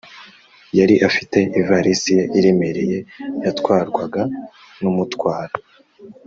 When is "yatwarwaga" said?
3.43-4.21